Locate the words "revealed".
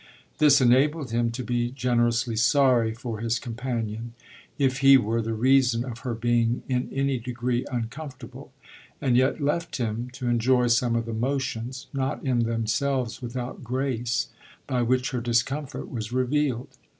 16.11-16.69